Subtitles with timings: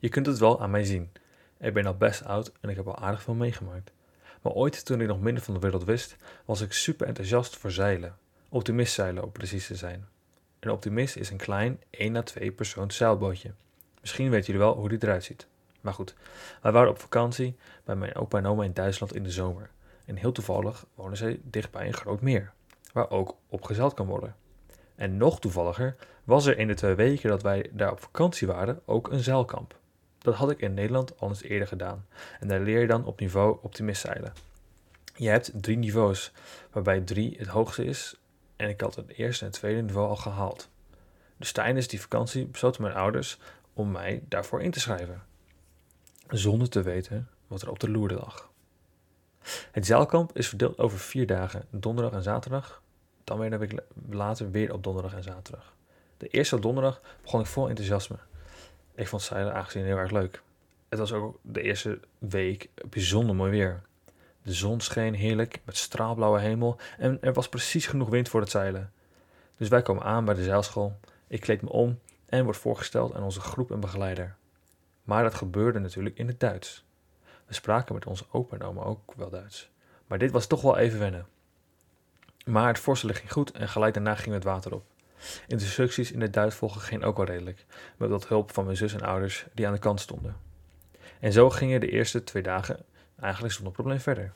[0.00, 1.12] Je kunt het wel aan mij zien.
[1.58, 3.92] Ik ben al best oud en ik heb al aardig veel meegemaakt.
[4.42, 7.70] Maar ooit, toen ik nog minder van de wereld wist, was ik super enthousiast voor
[7.70, 8.16] zeilen.
[8.48, 10.08] Optimist zeilen, om precies te zijn.
[10.60, 13.52] Een optimist is een klein 1 à 2 persoons zeilbootje.
[14.00, 15.46] Misschien weten jullie wel hoe die eruit ziet.
[15.80, 16.14] Maar goed,
[16.62, 19.70] wij waren op vakantie bij mijn opa en oma in Duitsland in de zomer.
[20.04, 22.52] En heel toevallig wonen ze dichtbij een groot meer,
[22.92, 24.36] waar ook op gezeild kan worden.
[24.94, 28.80] En nog toevalliger was er in de twee weken dat wij daar op vakantie waren
[28.84, 29.78] ook een zeilkamp.
[30.20, 32.06] Dat had ik in Nederland al eens eerder gedaan.
[32.40, 34.32] En daar leer je dan op niveau optimist zeilen.
[35.14, 36.32] Je hebt drie niveaus,
[36.70, 38.14] waarbij drie het hoogste is.
[38.56, 40.68] En ik had het eerste en tweede niveau al gehaald.
[41.36, 43.38] Dus tijdens die vakantie besloten mijn ouders
[43.72, 45.22] om mij daarvoor in te schrijven.
[46.28, 48.50] Zonder te weten wat er op de loer lag.
[49.70, 52.82] Het zeilkamp is verdeeld over vier dagen, donderdag en zaterdag.
[53.24, 55.74] Dan weer een week later weer op donderdag en zaterdag.
[56.16, 58.16] De eerste donderdag begon ik vol enthousiasme.
[59.00, 60.42] Ik vond zeilen aangezien heel erg leuk.
[60.88, 63.82] Het was ook de eerste week bijzonder mooi weer.
[64.42, 68.50] De zon scheen heerlijk met straalblauwe hemel en er was precies genoeg wind voor het
[68.50, 68.92] zeilen.
[69.56, 70.98] Dus wij komen aan bij de zeilschool.
[71.26, 74.36] Ik kleed me om en word voorgesteld aan onze groep en begeleider.
[75.02, 76.84] Maar dat gebeurde natuurlijk in het Duits.
[77.46, 79.70] We spraken met onze opa en oma ook wel Duits.
[80.06, 81.26] Maar dit was toch wel even wennen.
[82.44, 84.84] Maar het voorstellen ging goed en gelijk daarna ging het water op.
[85.46, 87.64] Instructies in het Duits volgen ging ook wel redelijk,
[87.96, 90.36] met wat hulp van mijn zus en ouders die aan de kant stonden.
[91.20, 92.78] En zo gingen de eerste twee dagen
[93.20, 94.32] eigenlijk zonder probleem verder.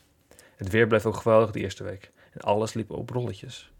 [0.57, 3.73] Het weer bleef ook geweldig de eerste week en alles liep op rolletjes.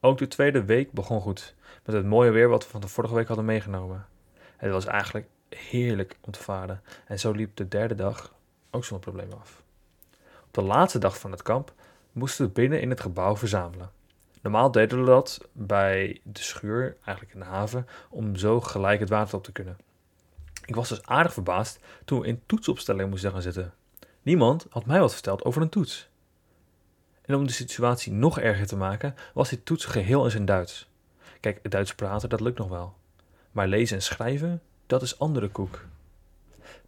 [0.00, 3.14] Ook de tweede week begon goed, met het mooie weer wat we van de vorige
[3.14, 4.06] week hadden meegenomen.
[4.56, 8.34] Het was eigenlijk heerlijk om te varen en zo liep de derde dag
[8.70, 9.62] ook zonder probleem af.
[10.46, 11.72] Op de laatste dag van het kamp
[12.12, 13.90] moesten we binnen in het gebouw verzamelen.
[14.42, 19.08] Normaal deden we dat bij de schuur, eigenlijk in de haven, om zo gelijk het
[19.08, 19.76] water op te kunnen.
[20.64, 23.72] Ik was dus aardig verbaasd toen we in toetsopstelling moesten gaan zitten.
[24.22, 26.08] Niemand had mij wat verteld over een toets.
[27.22, 30.88] En om de situatie nog erger te maken, was die toets geheel in zijn Duits.
[31.40, 32.94] Kijk, het Duits praten, dat lukt nog wel.
[33.52, 35.84] Maar lezen en schrijven, dat is andere koek.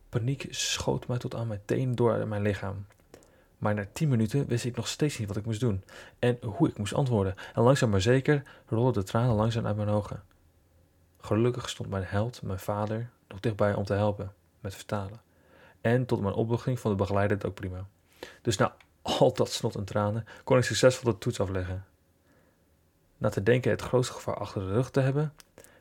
[0.08, 2.86] Paniek schoot mij tot aan mijn teen door mijn lichaam.
[3.64, 5.84] Maar na tien minuten wist ik nog steeds niet wat ik moest doen
[6.18, 7.34] en hoe ik moest antwoorden.
[7.54, 10.22] En langzaam maar zeker rolden de tranen langzaam uit mijn ogen.
[11.20, 15.20] Gelukkig stond mijn held, mijn vader, nog dichtbij om te helpen met vertalen.
[15.80, 17.86] En tot mijn opluchting van de begeleider het ook prima.
[18.42, 21.84] Dus na al dat snot en tranen kon ik succesvol de toets afleggen.
[23.16, 25.32] Na te denken het grootste gevaar achter de rug te hebben,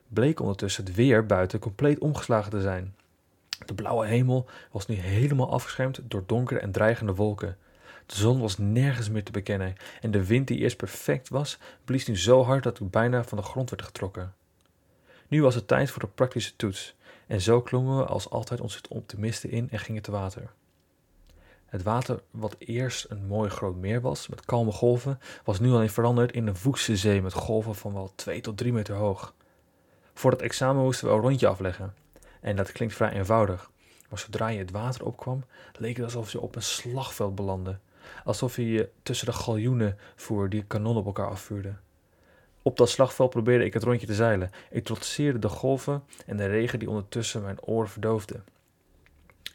[0.08, 2.96] bleek ondertussen het weer buiten compleet omgeslagen te zijn.
[3.66, 7.58] De blauwe hemel was nu helemaal afgeschermd door donkere en dreigende wolken.
[8.06, 12.08] De zon was nergens meer te bekennen en de wind die eerst perfect was, blies
[12.08, 14.34] nu zo hard dat ik bijna van de grond werd getrokken.
[15.28, 16.96] Nu was het tijd voor de praktische toets
[17.28, 20.52] en zo klommen we als altijd onze optimisten in en gingen te water.
[21.66, 25.90] Het water, wat eerst een mooi groot meer was met kalme golven, was nu alleen
[25.90, 29.34] veranderd in een woeste zee met golven van wel 2 tot 3 meter hoog.
[30.14, 31.94] Voor het examen moesten we een rondje afleggen.
[32.42, 33.72] En dat klinkt vrij eenvoudig.
[34.10, 35.44] Maar zodra je het water opkwam,
[35.78, 37.78] leek het alsof je op een slagveld belandde.
[38.24, 41.82] Alsof je tussen de galjoenen voer die kanonnen op elkaar afvuurden.
[42.62, 44.52] Op dat slagveld probeerde ik het rondje te zeilen.
[44.70, 48.42] Ik trotseerde de golven en de regen die ondertussen mijn oren verdoofde.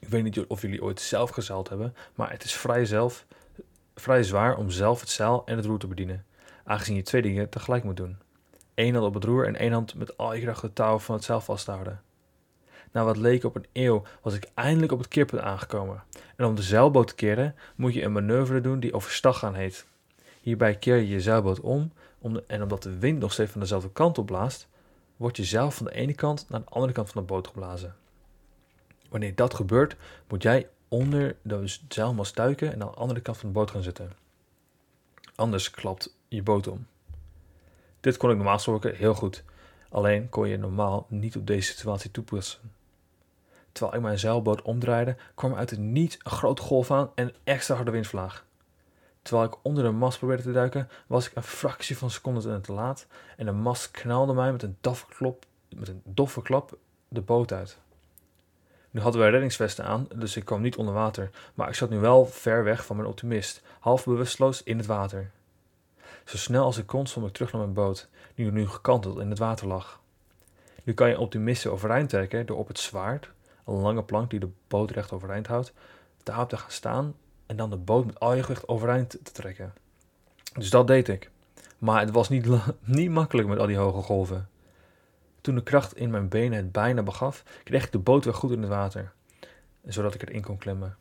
[0.00, 3.26] Ik weet niet of jullie ooit zelf gezeild hebben, maar het is vrij, zelf,
[3.94, 6.25] vrij zwaar om zelf het zeil en het roer te bedienen,
[6.64, 8.19] aangezien je twee dingen tegelijk moet doen.
[8.75, 11.14] Eén hand op het roer en één hand met al je kracht het touw van
[11.14, 12.03] het zeil vast te houden.
[12.93, 16.03] Na wat leek op een eeuw was ik eindelijk op het keerpunt aangekomen.
[16.37, 19.87] En om de zeilboot te keren moet je een manoeuvre doen die overstag gaan heet.
[20.41, 23.91] Hierbij keer je je zeilboot om, om en omdat de wind nog steeds van dezelfde
[23.91, 24.69] kant op blaast,
[25.16, 27.97] wordt je zeil van de ene kant naar de andere kant van de boot geblazen.
[29.09, 29.97] Wanneer dat gebeurt,
[30.28, 33.82] moet jij onder de zeilmast duiken en aan de andere kant van de boot gaan
[33.82, 34.12] zitten.
[35.34, 36.87] Anders klapt je boot om.
[38.00, 39.44] Dit kon ik normaal gesproken heel goed,
[39.88, 42.60] alleen kon je normaal niet op deze situatie toepassen.
[43.78, 47.34] Terwijl ik mijn zeilboot omdraaide, kwam uit het niet een grote golf aan en een
[47.44, 48.44] extra harde windvlaag.
[49.22, 52.72] Terwijl ik onder de mast probeerde te duiken, was ik een fractie van seconden te
[52.72, 55.44] laat en de mast knalde mij met een doffe, klop,
[55.76, 56.78] met een doffe klap
[57.08, 57.78] de boot uit.
[58.90, 61.98] Nu hadden wij reddingsvesten aan, dus ik kwam niet onder water, maar ik zat nu
[61.98, 65.31] wel ver weg van mijn optimist, half bewusteloos in het water.
[66.24, 69.31] Zo snel als ik kon zwom ik terug naar mijn boot, die nu gekanteld in
[69.31, 70.00] het water lag.
[70.84, 73.31] Nu kan je optimisten overeind trekken door op het zwaard,
[73.69, 75.73] een lange plank die de boot recht overeind houdt,
[76.23, 77.15] daarop te gaan staan
[77.47, 79.73] en dan de boot met al je gewicht overeind te trekken.
[80.53, 81.31] Dus dat deed ik.
[81.79, 82.47] Maar het was niet,
[82.81, 84.49] niet makkelijk met al die hoge golven.
[85.41, 88.50] Toen de kracht in mijn benen het bijna begaf, kreeg ik de boot weer goed
[88.50, 89.12] in het water,
[89.85, 90.97] zodat ik erin kon klimmen.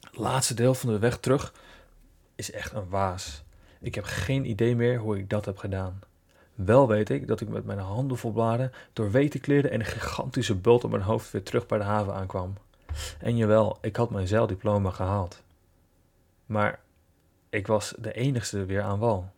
[0.00, 1.52] Het laatste deel van de weg terug
[2.34, 3.44] is echt een waas.
[3.80, 6.00] Ik heb geen idee meer hoe ik dat heb gedaan.
[6.56, 10.54] Wel weet ik dat ik met mijn handen vol bladen, doorweten kleren en een gigantische
[10.54, 12.54] bult op mijn hoofd weer terug bij de haven aankwam.
[13.18, 15.42] En jawel, ik had mijn zeildiploma gehaald.
[16.46, 16.80] Maar
[17.50, 19.30] ik was de enigste weer aan wal.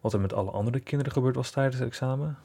[0.00, 2.38] Wat er met alle andere kinderen gebeurd was tijdens het examen,